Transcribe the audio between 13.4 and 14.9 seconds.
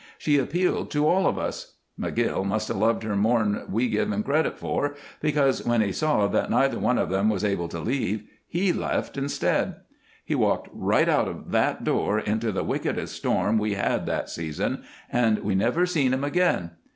we had that season,